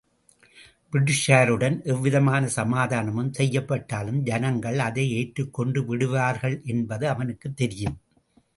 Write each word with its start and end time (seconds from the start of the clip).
பிரிட்டிஷாருடன் 0.93 1.83
எவ்விதமான 1.85 2.47
சமாதானம் 2.47 3.31
செய்யப்பட்டாலும் 3.33 4.19
ஜனங்கள் 4.21 4.79
அதை 4.79 5.05
ஏற்றுக்கொண்டுவிடுவார்கள் 5.13 6.61
என்பது 6.65 7.09
அவனுக்குத் 7.09 7.57
தெரியும். 7.57 7.97